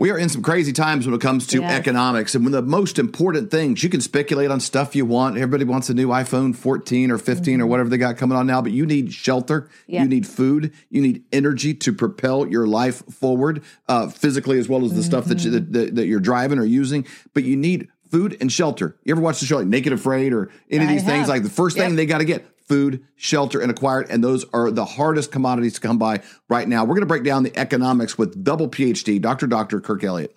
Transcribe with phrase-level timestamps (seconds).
[0.00, 1.78] We are in some crazy times when it comes to Yes.
[1.78, 2.34] economics.
[2.34, 5.36] And one of the most important things, you can speculate on stuff you want.
[5.36, 8.62] Everybody wants a new iPhone 14 or 15 or whatever they got coming on now,
[8.62, 10.02] but you need shelter, Yeah.
[10.02, 13.60] you need food, you need energy to propel your life forward,
[13.90, 16.64] uh, physically as well as the stuff that, you, that, that, that you're driving or
[16.64, 17.04] using.
[17.34, 18.96] But you need food and shelter.
[19.04, 21.18] You ever watch the show like Naked Afraid or any of I these things?
[21.26, 21.28] have.
[21.28, 21.96] Like the first thing Yep.
[21.98, 24.06] they got to get food, shelter, and acquired.
[24.10, 26.84] And those are the hardest commodities to come by right now.
[26.84, 29.48] We're going to break down the economics with double PhD, Dr.
[29.48, 29.80] Dr.
[29.80, 30.32] Kirk Elliott.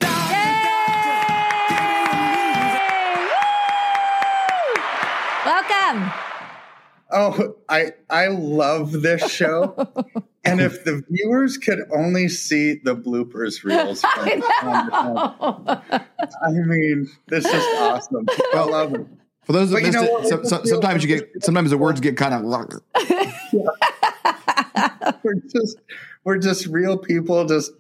[5.46, 6.12] Welcome.
[7.12, 9.76] Oh, I I love this show.
[10.44, 14.36] and if the viewers could only see the bloopers reels from I
[14.88, 16.00] know.
[16.42, 18.26] I mean, this is awesome.
[18.56, 19.06] I love it.
[19.46, 22.00] For those that But you know it, so, so, sometimes you get sometimes the words
[22.00, 22.44] get kind of
[25.24, 25.78] We're just
[26.24, 27.72] we're just real people just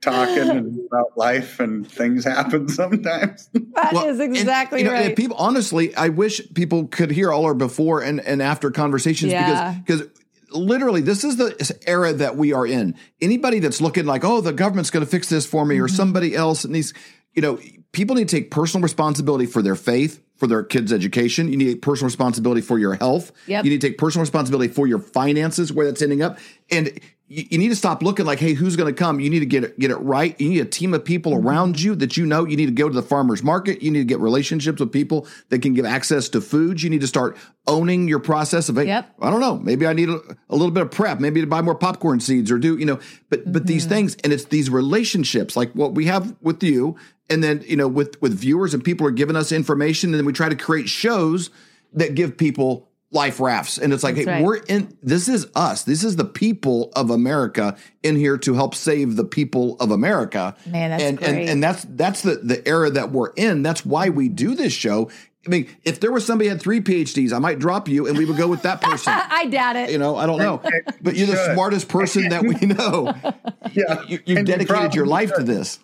[0.00, 3.48] talking about life and things happen sometimes.
[3.52, 5.16] That is Well, and, exactly you know, right.
[5.16, 9.74] people, honestly, I wish people could hear all our before and, and after conversations Yeah.
[9.84, 10.20] because because
[10.52, 12.96] literally this is the era that we are in.
[13.20, 15.96] Anybody that's looking like, oh, the government's going to fix this for me, or Mm-hmm.
[15.96, 16.92] somebody else, and these,
[17.34, 17.58] you know,
[17.92, 20.20] people need to take personal responsibility for their faith.
[20.36, 23.30] For their kids' education, you need to take personal responsibility for your health.
[23.46, 23.64] Yep.
[23.64, 26.38] You need to take personal responsibility for your finances, where that's ending up,
[26.70, 29.18] and you, you need to stop looking like, hey, who's going to come?
[29.18, 30.38] You need to get it, get it right.
[30.40, 31.46] You need a team of people Mm-hmm.
[31.48, 32.44] around you that you know.
[32.44, 33.82] You need to go to the farmers market.
[33.82, 36.82] You need to get relationships with people that can give access to foods.
[36.82, 37.36] You need to start
[37.66, 39.14] owning your process of, hey, Yep.
[39.20, 40.20] I don't know, maybe I need a,
[40.50, 43.00] a little bit of prep, maybe to buy more popcorn seeds or do, you know,
[43.30, 43.66] but but Mm-hmm.
[43.66, 46.96] these things, and it's these relationships like what we have with you,
[47.30, 50.26] and then you know with with viewers and people are giving us information, and then
[50.26, 51.48] we try to create shows
[51.94, 54.44] that give people life rafts and it's like That's hey right.
[54.44, 58.74] we're in this is us this is the people of america in here to help
[58.74, 61.48] save the people of america Man, that's and, and great.
[61.48, 65.08] and that's that's the the era that we're in that's why we do this show
[65.46, 68.18] i mean if there was somebody who had three phds i might drop you and
[68.18, 69.90] we would go with that person I doubt it.
[69.90, 70.60] you know i don't know
[71.00, 71.54] but you're the should.
[71.54, 73.14] smartest person that we know
[73.72, 74.02] Yeah.
[74.08, 75.78] you, you've And you dedicated your probably life to this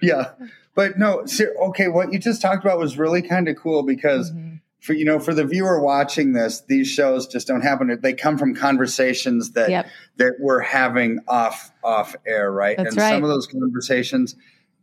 [0.00, 0.30] Yeah.
[0.74, 4.30] But no, ser- okay, what you just talked about was really kind of cool because
[4.30, 4.47] Mm-hmm.
[4.80, 7.98] For you know, for the viewer watching this, these shows just don't happen.
[8.00, 9.86] They come from conversations that Yep.
[10.16, 12.76] that we're having off off air, right?
[12.76, 13.10] That's and right.
[13.10, 14.36] some of those conversations,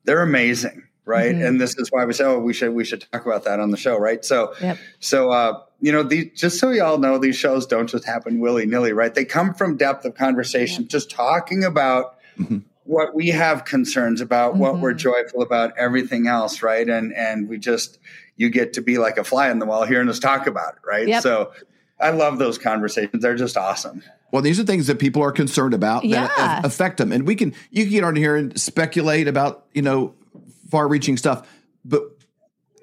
[0.04, 1.34] they're amazing, right?
[1.34, 1.46] Mm-hmm.
[1.46, 3.72] And this is why we say, oh, we should we should talk about that on
[3.72, 4.24] the show, right?
[4.26, 4.78] So Yep.
[5.00, 8.66] so uh, you know, these just so y'all know, these shows don't just happen willy
[8.66, 9.14] nilly, right?
[9.14, 12.18] They come from depth of conversation, just talking about
[12.84, 16.88] what we have concerns about, what we're joyful about, everything else, right?
[16.88, 17.98] And and we just
[18.38, 20.80] you get to be like a fly on the wall hearing us talk about it,
[20.86, 21.08] right?
[21.08, 21.24] Yep.
[21.24, 21.52] So
[22.00, 23.22] I love those conversations.
[23.22, 24.04] They're just awesome.
[24.32, 26.62] Well, these are things that people are concerned about that Yeah.
[26.62, 29.82] a- affect them, and we can you can get on here and speculate about you
[29.82, 30.14] know
[30.70, 31.48] far-reaching stuff,
[31.86, 32.04] but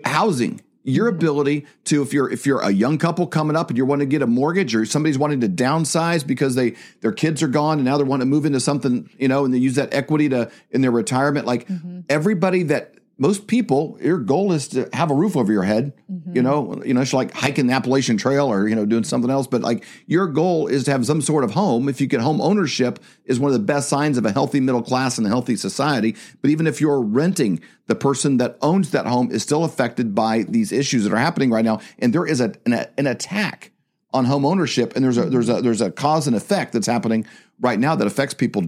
[0.04, 1.16] housing, your mm-hmm.
[1.16, 4.10] ability to if you're if you're a young couple coming up and you're wanting to
[4.10, 7.84] get a mortgage, or somebody's wanting to downsize because they their kids are gone and
[7.84, 10.50] now they want to move into something you know, and they use that equity to
[10.70, 11.46] in their retirement.
[11.46, 12.00] Like mm-hmm.
[12.08, 15.92] everybody that most people, your goal is to have a roof over your head.
[16.08, 16.42] You mm-hmm.
[16.42, 19.46] know, you know, it's like hiking the Appalachian Trail or you know doing something else.
[19.46, 21.88] But like your goal is to have some sort of home.
[21.88, 24.82] If you get home ownership, is one of the best signs of a healthy middle
[24.82, 26.16] class and a healthy society.
[26.40, 30.44] But even if you're renting, the person that owns that home is still affected by
[30.48, 31.80] these issues that are happening right now.
[31.98, 33.72] And there is a, an, an attack
[34.14, 37.26] on home ownership, and there's a there's a there's a cause and effect that's happening
[37.60, 38.62] right now that affects people.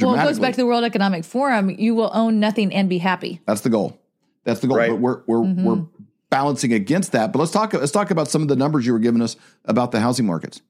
[0.00, 1.70] Well, it goes back to the World Economic Forum.
[1.70, 3.40] You will own nothing and be happy.
[3.46, 3.98] That's the goal.
[4.44, 4.76] That's the goal.
[4.76, 4.90] Right.
[4.90, 5.86] But we're we're we're
[6.30, 7.32] balancing against that.
[7.32, 9.92] But let's talk let's talk about some of the numbers you were giving us about
[9.92, 10.62] the housing markets.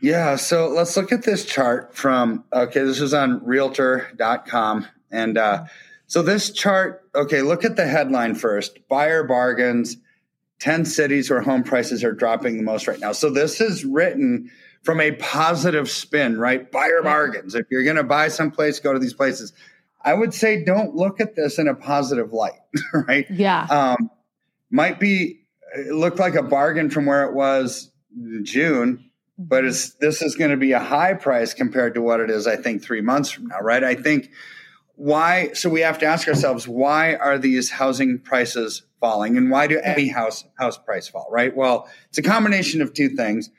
[0.00, 5.64] Yeah, so let's look at this chart from okay, this is on realtor.com and uh
[6.08, 8.78] so this chart, okay, look at the headline first.
[8.88, 9.98] Buyer bargains,
[10.60, 13.12] 10 cities where home prices are dropping the most right now.
[13.12, 14.50] So this is written
[14.82, 16.70] from a positive spin, right?
[16.70, 17.54] Buyer bargains.
[17.54, 19.52] If you're going to buy someplace, go to these places.
[20.02, 22.60] I would say don't look at this in a positive light,
[23.08, 23.26] right?
[23.30, 23.64] Yeah.
[23.64, 24.10] um,
[24.70, 25.40] might be
[25.74, 30.34] it looked like a bargain from where it was in June, but it's this is
[30.34, 32.46] going to be a high price compared to what it is.
[32.46, 33.84] I think three months from now, right?
[33.84, 34.30] I think
[34.96, 35.52] why?
[35.52, 39.78] So we have to ask ourselves, why are these housing prices falling, and why do
[39.80, 41.28] any house house price fall?
[41.30, 41.54] Right.
[41.54, 43.50] Well, it's a combination of two things.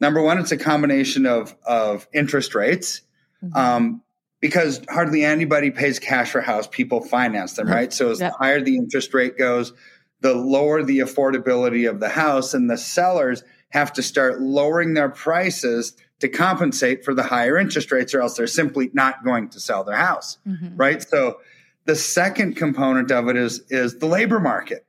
[0.00, 3.02] Number one, it's a combination of of interest rates.
[3.42, 3.56] Mm-hmm.
[3.56, 4.02] Um,
[4.40, 6.68] because hardly anybody pays cash for house.
[6.70, 7.92] People finance them, right?
[7.92, 8.32] So as yep.
[8.32, 9.72] the higher the interest rate goes,
[10.20, 15.08] the lower the affordability of the house, and the sellers have to start lowering their
[15.08, 19.60] prices to compensate for the higher interest rates, or else they're simply not going to
[19.60, 20.76] sell their house, mm-hmm.
[20.76, 21.02] right?
[21.02, 21.40] So
[21.84, 24.86] the second component of it is is the labor market.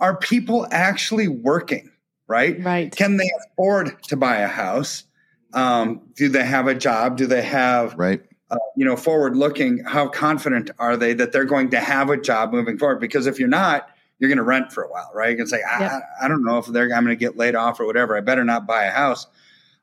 [0.00, 1.90] Are people actually working?
[2.28, 2.62] Right?
[2.62, 2.94] Right.
[2.94, 5.04] Can they afford to buy a house?
[5.52, 7.16] Um, do they have a job?
[7.16, 8.22] Do they have right?
[8.50, 12.16] Uh, you know, forward looking, how confident are they that they're going to have a
[12.16, 13.00] job moving forward?
[13.00, 13.88] Because if you're not,
[14.18, 15.30] you're going to rent for a while, right?
[15.30, 15.92] You can say, I, yep.
[15.92, 18.16] I, I don't know if they're, I'm going to get laid off or whatever.
[18.16, 19.26] I better not buy a house.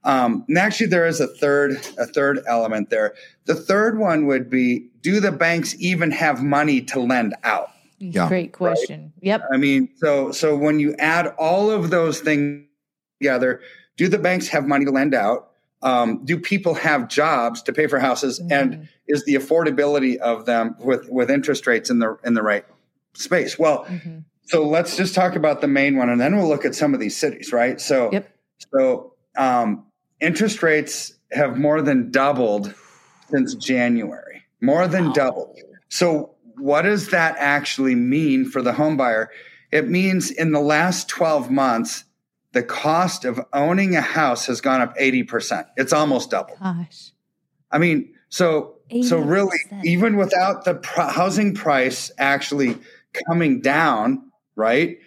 [0.05, 3.15] Um, and actually, there is a third, a third element there.
[3.45, 7.69] The third one would be: Do the banks even have money to lend out?
[8.11, 8.27] Yeah.
[8.27, 9.13] Great question.
[9.15, 9.23] Right?
[9.27, 9.41] Yep.
[9.53, 12.65] I mean, so so when you add all of those things
[13.21, 13.61] together,
[13.97, 15.49] do the banks have money to lend out?
[15.81, 18.51] Um, do people have jobs to pay for houses, mm-hmm.
[18.51, 22.65] and is the affordability of them with with interest rates in the in the right
[23.13, 23.59] space?
[23.59, 24.19] Well, mm-hmm.
[24.43, 26.99] so let's just talk about the main one, and then we'll look at some of
[26.99, 27.81] these cities, right?
[27.81, 28.33] So, yep.
[28.73, 29.85] so um,
[30.21, 32.73] interest rates have more than doubled
[33.29, 35.13] since January, more than wow.
[35.13, 35.59] doubled.
[35.89, 39.29] So, what does that actually mean for the home buyer?
[39.71, 42.03] It means in the last 12 months,
[42.51, 45.65] the cost of owning a house has gone up 80%.
[45.75, 46.55] It's almost double.
[46.61, 47.11] Gosh.
[47.71, 49.05] I mean, so 80%.
[49.05, 52.77] so really even without the pr- housing price actually
[53.27, 54.99] coming down, right?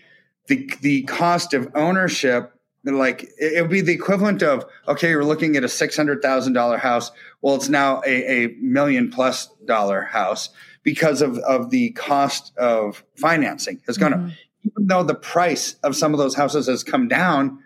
[0.48, 2.52] The the cost of ownership
[2.84, 7.10] like it would be the equivalent of okay, you're looking at a $600,000 house,
[7.40, 10.50] well it's now a, a million plus dollar house
[10.86, 14.26] because of of the cost of financing has gone mm-hmm.
[14.28, 14.32] up
[14.66, 17.58] even though the price of some of those houses has come down,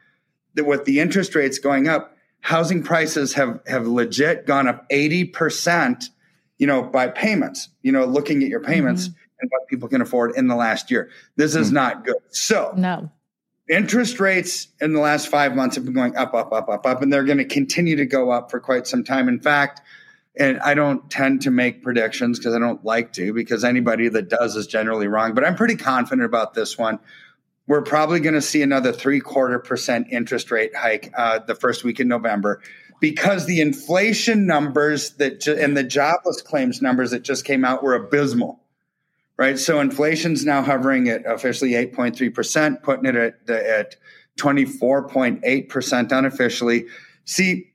[0.54, 6.04] that with the interest rates going up, housing prices have have legit gone up 80%,
[6.58, 9.18] you know, by payments, you know, looking at your payments mm-hmm.
[9.40, 11.10] and what people can afford in the last year.
[11.36, 11.76] This is mm-hmm.
[11.76, 12.16] not good.
[12.30, 13.10] So no.
[13.68, 17.02] Interest rates in the last five months have been going up, up, up, up, up,
[17.02, 19.28] and they're going to continue to go up for quite some time.
[19.28, 19.80] In fact,
[20.40, 24.30] and I don't tend to make predictions because I don't like to, because anybody that
[24.30, 25.34] does is generally wrong.
[25.34, 26.98] But I'm pretty confident about this one.
[27.66, 31.84] We're probably going to see another three quarter percent interest rate hike uh, the first
[31.84, 32.62] week in November
[33.00, 37.82] because the inflation numbers that ju- and the jobless claims numbers that just came out
[37.82, 38.60] were abysmal.
[39.36, 39.58] Right.
[39.58, 43.96] So inflation's now hovering at officially 8.3%, putting it at, at
[44.38, 46.86] 24.8% unofficially.
[47.24, 47.69] See,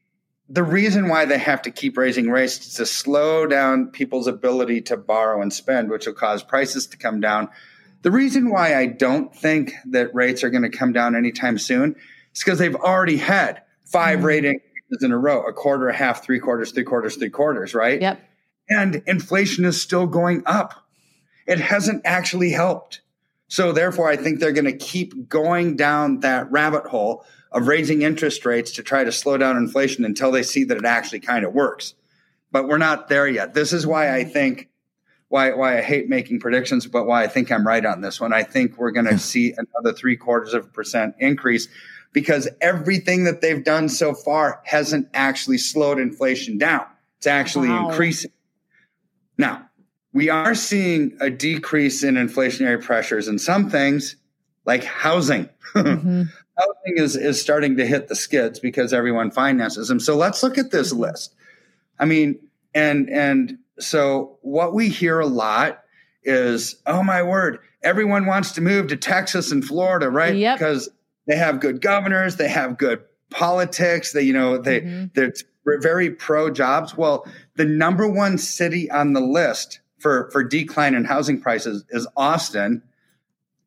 [0.47, 4.81] the reason why they have to keep raising rates is to slow down people's ability
[4.81, 7.49] to borrow and spend, which will cause prices to come down.
[8.03, 11.95] The reason why I don't think that rates are going to come down anytime soon
[12.33, 14.25] is because they've already had 5 mm-hmm.
[14.25, 17.73] rate increases in a row, a quarter, a half, three quarters, three quarters, three quarters,
[17.73, 17.99] right?
[17.99, 18.19] Yep.
[18.69, 20.85] And inflation is still going up.
[21.47, 23.01] It hasn't actually helped.
[23.47, 27.25] So therefore, I think they're going to keep going down that rabbit hole
[27.55, 30.85] of raising interest rates to try to slow down inflation until they see that it
[30.85, 31.95] actually kind of works.
[32.51, 33.53] But we're not there yet.
[33.53, 34.69] This is why I think
[35.29, 38.33] why why I hate making predictions, but why I think I'm right on this one.
[38.33, 41.69] I think we're going to see another three quarters of a percent increase
[42.11, 46.85] because everything that they've done so far hasn't actually slowed inflation down.
[47.17, 47.89] It's actually wow.
[47.89, 48.31] increasing.
[49.37, 49.69] Now,
[50.13, 54.17] we are seeing a decrease in inflationary pressures in some things
[54.65, 55.49] like housing.
[55.75, 56.23] Mm-hmm.
[56.57, 59.99] Housing is, is starting to hit the skids because everyone finances them.
[59.99, 61.01] So let's look at this mm-hmm.
[61.01, 61.33] list.
[61.99, 62.39] I mean,
[62.73, 65.83] and and so what we hear a lot
[66.23, 70.35] is, oh my word, everyone wants to move to Texas and Florida, right?
[70.35, 70.57] Yep.
[70.57, 70.89] Because
[71.27, 75.05] they have good governors, they have good politics, they, you know, they mm-hmm.
[75.13, 75.33] they're
[75.81, 76.95] very pro jobs.
[76.95, 82.07] Well, the number one city on the list for for decline in housing prices is
[82.15, 82.83] Austin.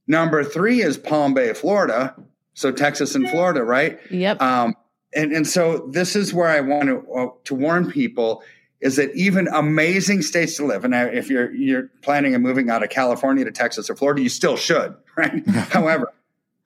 [0.06, 2.14] Number three is Palm Bay, Florida.
[2.58, 4.00] So Texas and Florida, right?
[4.10, 4.42] Yep.
[4.42, 4.74] Um,
[5.14, 8.42] and and so this is where I want to uh, to warn people
[8.80, 12.82] is that even amazing states to live, and if you're you're planning on moving out
[12.82, 15.46] of California to Texas or Florida, you still should, right?
[15.48, 16.12] however,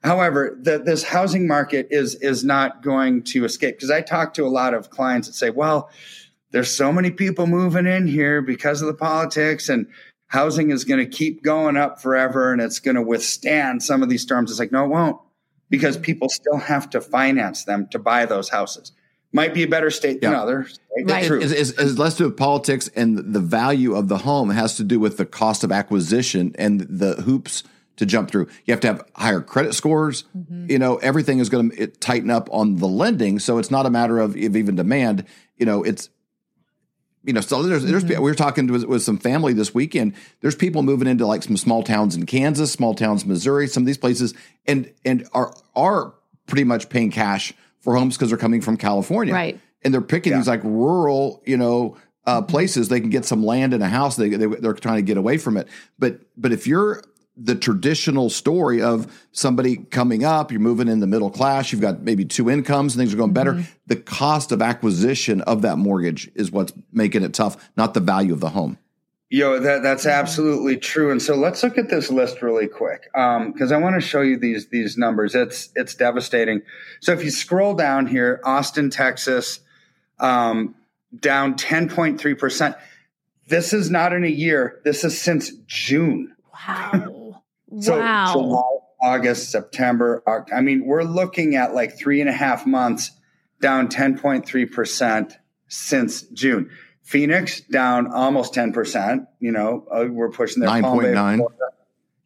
[0.03, 4.47] however, the, this housing market is is not going to escape because I talk to
[4.47, 5.91] a lot of clients that say, well,
[6.49, 9.85] there's so many people moving in here because of the politics and
[10.25, 14.09] housing is going to keep going up forever and it's going to withstand some of
[14.09, 14.49] these storms.
[14.49, 15.19] It's like, no, it won't
[15.69, 18.91] because people still have to finance them to buy those houses.
[19.31, 20.79] might be a better state than others.
[20.95, 21.09] Right?
[21.09, 21.25] Right.
[21.25, 21.41] True.
[21.41, 24.55] Is, is, is less to do with politics and the value of the home it
[24.55, 27.63] has to do with the cost of acquisition and the hoops
[27.95, 28.47] to jump through.
[28.65, 30.23] You have to have higher credit scores.
[30.37, 30.69] Mm-hmm.
[30.69, 33.39] You know, everything is going to tighten up on the lending.
[33.39, 35.25] So it's not a matter of, of even demand.
[35.57, 36.09] You know, it's
[37.23, 40.13] you know, so there's, there's we were talking with, with some family this weekend.
[40.41, 43.87] There's people moving into like some small towns in Kansas, small towns Missouri, some of
[43.87, 44.33] these places,
[44.67, 46.13] and and are are
[46.47, 49.59] pretty much paying cash for homes because they're coming from California, Right.
[49.85, 53.73] And they're picking these like rural, you know, uh, places they can get some land
[53.73, 54.15] and a house.
[54.15, 55.67] They, they they're trying to get away from it.
[55.99, 57.03] But but if you're
[57.35, 62.01] the traditional story of somebody coming up, you're moving in the middle class, you've got
[62.01, 63.63] maybe two incomes and things are going better.
[63.87, 68.33] The cost of acquisition of that mortgage is what's making it tough, not the value
[68.33, 68.77] of the home.
[69.29, 71.09] Yo, that that's absolutely true.
[71.09, 74.37] And so let's look at this list really quick because I want to show you
[74.37, 75.33] these these numbers.
[75.33, 76.61] It's it's devastating.
[76.99, 79.59] So if you scroll down here, Austin, Texas,
[80.19, 80.75] um,
[81.19, 82.75] down ten point three percent.
[83.47, 84.79] This is not in a year.
[84.83, 86.35] This is since June.
[86.67, 87.12] Wow.
[87.81, 88.33] So wow.
[88.33, 88.61] July,
[89.01, 90.23] August, September.
[90.27, 93.11] Oct- I mean, we're looking at like three and a half months
[93.61, 95.37] down 10.3%
[95.67, 96.69] since June.
[97.01, 99.27] Phoenix down almost 10%.
[99.39, 101.35] You know, uh, we're pushing their Palm Bay, 9.9.
[101.37, 101.69] Florida,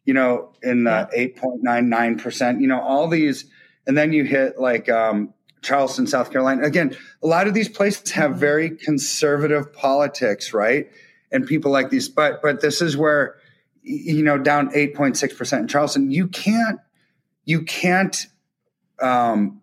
[0.04, 2.60] You know, in uh, 8.99%.
[2.60, 3.46] You know, all these.
[3.86, 6.62] And then you hit like um, Charleston, South Carolina.
[6.62, 10.90] Again, a lot of these places have very conservative politics, right?
[11.32, 12.08] And people like these.
[12.08, 13.37] But, but this is where
[13.88, 16.10] you know, down 8.6% in Charleston.
[16.10, 16.78] You can't,
[17.44, 18.26] you can't,
[19.00, 19.60] um,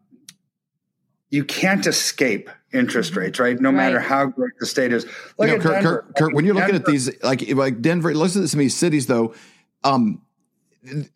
[1.30, 3.20] you can't escape interest mm-hmm.
[3.20, 3.60] rates, right?
[3.60, 3.76] No right.
[3.76, 5.06] matter how great the state is.
[5.38, 6.74] Look you know, Kirk, Kirk, Kirk, when you're Denver.
[6.74, 9.34] looking at these, like, like Denver, listen to some of these cities though.
[9.84, 10.22] Um,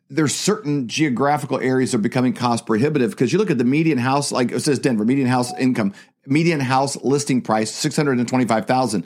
[0.09, 4.31] there's certain geographical areas are becoming cost prohibitive because you look at the median house,
[4.31, 5.93] like it says Denver, median house income,
[6.25, 9.05] median house listing price, 625,000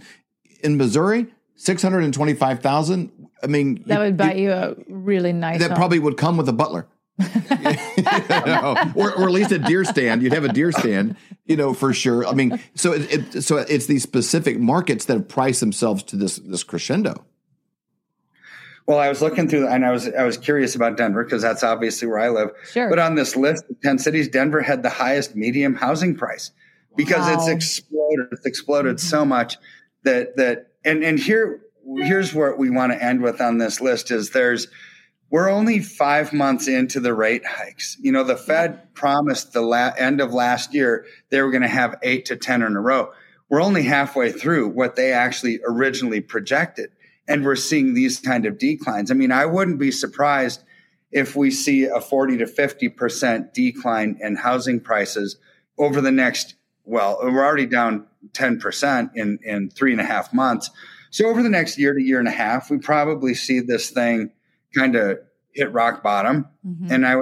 [0.63, 5.77] in Missouri, 625,000 I mean, that you- would buy you a really nice that home.
[5.77, 6.87] probably would come with a butler.
[7.95, 10.23] You know, or, or at least a deer stand.
[10.23, 12.25] You'd have a deer stand, you know, for sure.
[12.25, 16.15] I mean, so it, it, so it's these specific markets that have priced themselves to
[16.15, 17.23] this this crescendo.
[18.85, 21.63] Well, I was looking through, and I was I was curious about Denver because that's
[21.63, 22.49] obviously where I live.
[22.71, 22.89] Sure.
[22.89, 26.51] But on this list of ten cities, Denver had the highest medium housing price
[26.95, 28.27] because it's exploded.
[28.31, 29.07] It's exploded mm-hmm.
[29.07, 29.57] so much
[30.03, 31.61] that that and and here
[31.97, 34.67] here's what we want to end with on this list is there's
[35.29, 37.97] we're only five months into the rate hikes.
[37.99, 41.67] You know, the Fed promised the la- end of last year they were going to
[41.67, 43.11] have eight to 10 in a row.
[43.49, 46.91] We're only halfway through what they actually originally projected.
[47.27, 49.09] And we're seeing these kind of declines.
[49.09, 50.63] I mean, I wouldn't be surprised
[51.11, 55.37] if we see a 40 to 50% decline in housing prices
[55.77, 60.69] over the next, well, we're already down 10% in, in three and a half months.
[61.13, 64.31] So over the next year to year and a half, we probably see this thing
[64.75, 65.19] kind of
[65.51, 66.47] hit rock bottom.
[66.65, 66.89] Mhm.
[66.89, 67.17] And I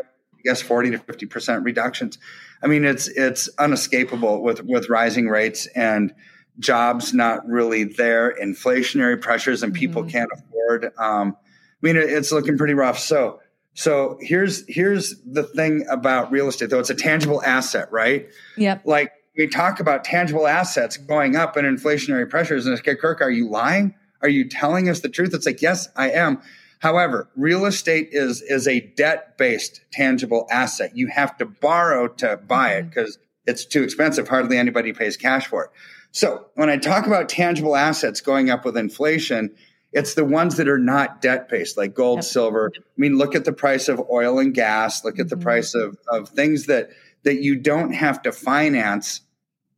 [0.45, 2.17] guess 40 to 50% reductions.
[2.63, 6.13] I mean, it's, it's unescapable with, with rising rates and
[6.57, 10.10] jobs not really there, inflationary pressures and people Mhm.
[10.10, 10.86] can't afford.
[10.98, 12.98] Um, I mean, it's looking pretty rough.
[12.98, 13.41] So,
[13.74, 16.79] so here's, here's the thing about real estate though.
[16.79, 18.29] It's a tangible asset, right?
[18.55, 18.83] Yep.
[18.86, 22.65] like we talk about tangible assets going up and inflationary pressures.
[22.65, 23.95] And it's like, Kirk, are you lying?
[24.21, 25.33] Are you telling us the truth?
[25.33, 26.41] It's like, yes, I am.
[26.79, 30.95] However, real estate is is a debt based tangible asset.
[30.95, 34.27] You have to borrow to buy it because it's too expensive.
[34.27, 35.69] Hardly anybody pays cash for it.
[36.11, 39.51] So when I talk about tangible assets going up with inflation,
[39.93, 42.25] it's the ones that are not debt based, like gold, Yep.
[42.25, 42.71] silver.
[42.75, 45.05] I mean, look at the price of oil and gas.
[45.05, 45.41] Look at the Mhm.
[45.43, 46.89] price of of things that
[47.23, 49.21] that you don't have to finance.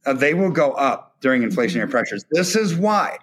[0.05, 2.25] Uh, they will go up during inflationary pressures.
[2.31, 3.17] This is why,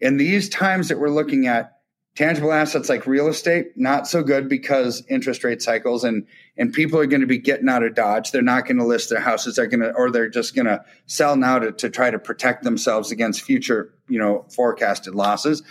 [0.00, 1.70] in these times that we're looking at,
[2.16, 6.24] tangible assets like real estate not so good because interest rate cycles and
[6.56, 8.30] and people are going to be getting out of dodge.
[8.30, 9.56] They're not going to list their houses.
[9.56, 12.62] They're going to or they're just going to sell now to to try to protect
[12.62, 15.64] themselves against future you know forecasted losses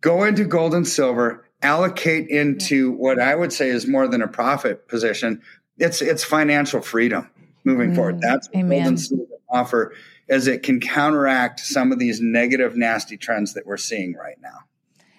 [0.00, 4.28] go into gold and silver, allocate into what I would say is more than a
[4.28, 5.42] profit position.
[5.80, 7.28] It's it's financial freedom
[7.64, 8.20] moving Mm, forward.
[8.20, 8.86] That's what gold amen.
[8.86, 9.92] and silver offer
[10.28, 14.58] as it can counteract some of these negative, nasty trends that we're seeing right now.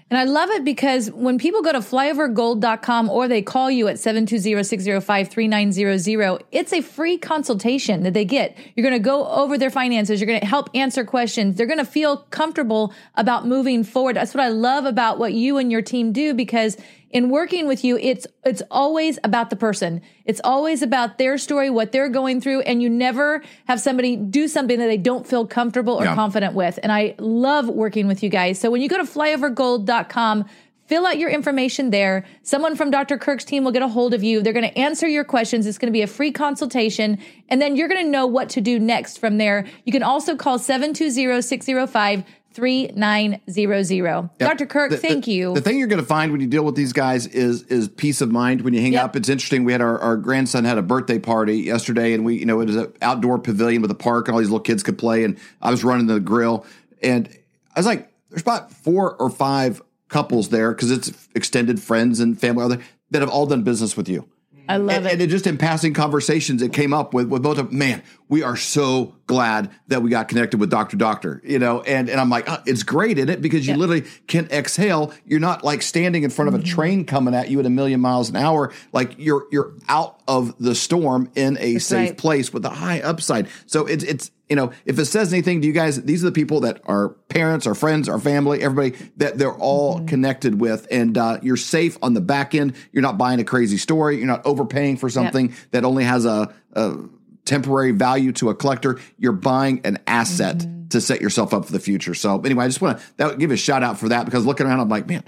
[0.10, 3.96] And I love it because when people go to flyovergold.com or they call you at
[3.96, 8.58] 720-605-3900, it's a free consultation that they get.
[8.76, 10.20] You're going to go over their finances.
[10.20, 11.56] You're going to help answer questions.
[11.56, 14.16] They're going to feel comfortable about moving forward.
[14.18, 16.76] That's what I love about what you and your team do because
[17.14, 20.02] in working with you, it's it's always about the person.
[20.26, 24.48] It's always about their story, what they're going through, and you never have somebody do
[24.48, 26.16] something that they don't feel comfortable or Yeah.
[26.16, 26.80] confident with.
[26.82, 28.60] And I love working with you guys.
[28.60, 30.46] So when you go to flyovergold.com,
[30.92, 32.26] fill out your information there.
[32.44, 33.18] Someone from Dr.
[33.18, 34.42] Kirk's team will get a hold of you.
[34.42, 35.66] They're going to answer your questions.
[35.66, 37.18] It's going to be a free consultation.
[37.48, 39.66] And then you're going to know what to do next from there.
[39.86, 44.30] You can also call 720 605 3900.
[44.38, 44.66] Dr.
[44.66, 45.54] Kirk, The- thank the- you.
[45.54, 48.20] The thing you're going to find when you deal with these guys is is peace
[48.20, 49.04] of mind when you hang Yep.
[49.06, 49.16] up.
[49.16, 49.64] It's interesting.
[49.64, 52.66] We had our, our grandson had a birthday party yesterday, and we you know it
[52.66, 55.24] was an outdoor pavilion with a park, and all these little kids could play.
[55.24, 56.66] And I was running the grill,
[57.02, 57.30] and
[57.74, 59.82] I was like, "There's about four or five
[60.12, 64.08] couples there because it's extended friends and family other that have all done business with
[64.08, 64.28] you."
[64.70, 65.14] I love and, it.
[65.14, 68.04] and it just in passing conversations, it came up with with both of man.
[68.30, 71.82] We are so glad that we got connected with Doctor Doctor, you know.
[71.82, 73.80] And and I'm like, uh, it's great in it because you Yeah.
[73.80, 75.12] literally can exhale.
[75.26, 76.76] You're not like standing in front of a Mm-hmm.
[76.76, 78.72] train coming at you at a million miles an hour.
[78.94, 82.18] Like you're you're out of the storm in a safe right.
[82.18, 83.48] place with a high upside.
[83.66, 86.32] So it's it's you know if it says anything to you guys, these are the
[86.34, 90.06] people that are parents, our friends, our family, everybody that they're all Mm-hmm.
[90.06, 92.76] connected with, and uh, you're safe on the back end.
[92.92, 94.18] You're not buying a crazy story.
[94.18, 96.98] You're not overpaying for something that only has a, a
[97.46, 99.00] temporary value to a collector.
[99.18, 100.88] You're buying an asset Mm-hmm.
[100.90, 102.14] to set yourself up for the future.
[102.14, 104.82] So anyway, I just want to give a shout out for that because looking around,
[104.82, 105.24] I'm like, man,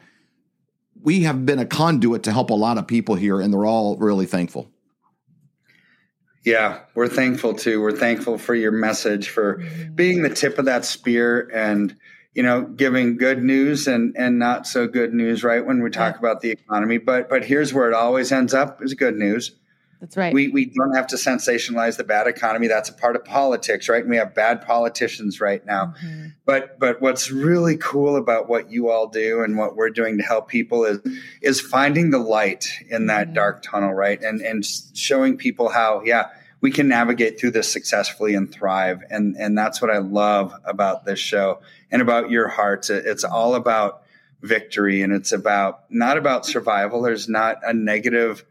[1.01, 3.95] we have been a conduit to help a lot of people here, and they're all
[3.97, 4.69] really thankful.
[6.43, 7.81] Yeah, we're thankful too.
[7.81, 9.95] We're thankful for your message, for mm-hmm.
[9.95, 11.95] being the tip of that spear and,
[12.33, 15.65] you know, giving good news and, and not so good news, right?
[15.65, 16.97] When we talk about the economy.
[16.97, 19.55] But but here's where it always ends up is good news.
[20.03, 20.33] That's right.
[20.33, 22.67] We we don't have to sensationalize the bad economy.
[22.67, 24.01] That's a part of politics, right?
[24.01, 25.93] And we have bad politicians right now.
[26.03, 26.27] Mm-hmm.
[26.43, 30.23] But but what's really cool about what you all do and what we're doing to
[30.25, 30.99] help people is
[31.41, 33.35] is finding the light in that mm-hmm.
[33.35, 34.21] dark tunnel, right?
[34.21, 39.03] And and showing people how yeah we can navigate through this successfully and thrive.
[39.09, 42.89] And and that's what I love about this show and about your hearts.
[42.89, 44.03] It's all about
[44.41, 47.01] victory and it's about not about survival.
[47.01, 48.43] There's not a negative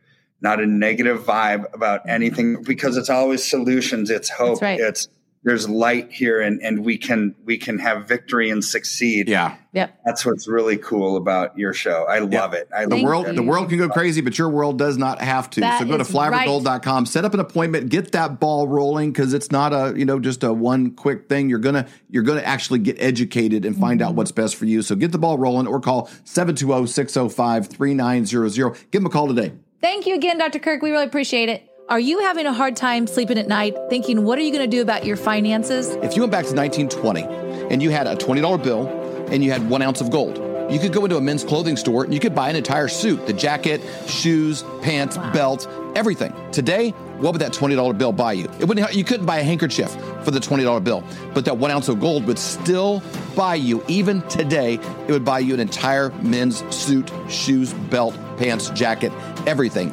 [0.42, 4.10] not a negative vibe about anything because it's always solutions.
[4.10, 4.60] It's hope.
[4.60, 4.80] Right.
[4.80, 5.08] It's
[5.44, 9.28] there's light here and, and we can we can have victory and succeed.
[9.28, 9.98] Yeah, yep.
[10.04, 12.06] That's what's really cool about your show.
[12.08, 12.68] I love it.
[12.74, 13.32] I the Thank world you.
[13.32, 15.60] the world can go crazy, but your world does not have to.
[15.60, 17.08] That so go to is right.
[17.08, 20.44] set up an appointment, get that ball rolling because it's not a you know just
[20.44, 21.50] a one quick thing.
[21.50, 24.10] You're gonna you're gonna actually get educated and find Mm-hmm.
[24.10, 24.80] out what's best for you.
[24.80, 28.90] So get the ball rolling or call 720-605-3900.
[28.90, 29.52] Give them a call today.
[29.82, 30.60] Thank you again, Dr.
[30.60, 30.80] Kirk.
[30.80, 31.68] We really appreciate it.
[31.88, 34.76] Are you having a hard time sleeping at night, thinking, what are you going to
[34.76, 35.88] do about your finances?
[36.04, 37.22] If you went back to 1920
[37.68, 38.86] and you had a $20 bill
[39.32, 40.38] and you had one ounce of gold,
[40.72, 43.26] you could go into a men's clothing store and you could buy an entire suit
[43.26, 45.66] the jacket, shoes, pants, belt,
[45.96, 46.32] everything.
[46.52, 48.48] Today, what would that $20 bill buy you?
[48.58, 49.92] It wouldn't, you couldn't buy a handkerchief
[50.24, 51.04] for the $20 bill,
[51.34, 53.00] but that one ounce of gold would still
[53.36, 58.70] buy you, even today, it would buy you an entire men's suit, shoes, belt, pants,
[58.70, 59.12] jacket,
[59.46, 59.92] everything.